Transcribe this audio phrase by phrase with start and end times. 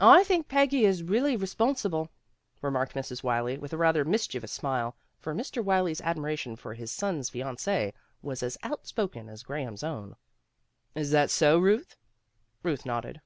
[0.00, 2.08] "I think Peggy is really responsible,"
[2.62, 3.22] re marked Mrs.
[3.22, 5.62] Wylie, with a rather mischievous smile, for Mr.
[5.62, 10.16] Wylie 's admiration for his son's fiancee was as outspoken as Graham's own.
[10.94, 11.94] "Is that so, Ruth?"
[12.62, 13.20] Ruth nodded.